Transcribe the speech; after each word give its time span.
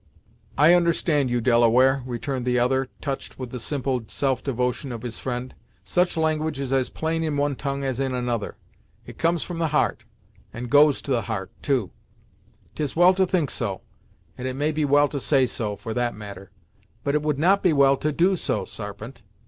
"I 0.57 0.73
understand 0.73 1.29
you, 1.29 1.41
Delaware," 1.41 2.01
returned 2.07 2.43
the 2.47 2.57
other, 2.57 2.87
touched 3.01 3.37
with 3.37 3.51
the 3.51 3.59
simple 3.59 4.03
self 4.07 4.43
devotion 4.43 4.91
of 4.91 5.03
his 5.03 5.19
friend, 5.19 5.53
"Such 5.83 6.17
language 6.17 6.59
is 6.59 6.73
as 6.73 6.89
plain 6.89 7.23
in 7.23 7.37
one 7.37 7.55
tongue 7.55 7.83
as 7.83 7.99
in 7.99 8.15
another. 8.15 8.57
It 9.05 9.19
comes 9.19 9.43
from 9.43 9.59
the 9.59 9.67
heart, 9.67 10.03
and 10.51 10.71
goes 10.71 11.03
to 11.03 11.11
the 11.11 11.21
heart, 11.29 11.51
too. 11.61 11.91
'Tis 12.73 12.95
well 12.95 13.13
to 13.13 13.27
think 13.27 13.51
so, 13.51 13.81
and 14.39 14.47
it 14.47 14.55
may 14.55 14.71
be 14.71 14.85
well 14.85 15.07
to 15.07 15.19
say 15.19 15.45
so, 15.45 15.75
for 15.75 15.93
that 15.93 16.15
matter, 16.15 16.49
but 17.03 17.13
it 17.13 17.21
would 17.21 17.37
not 17.37 17.61
be 17.61 17.71
well 17.71 17.95
to 17.97 18.11
do 18.11 18.35
so, 18.35 18.65
Sarpent. 18.65 19.21